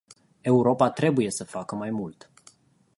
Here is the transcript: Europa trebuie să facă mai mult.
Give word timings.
Europa 0.43 0.89
trebuie 0.91 1.31
să 1.31 1.43
facă 1.43 1.75
mai 1.75 1.89
mult. 1.89 2.31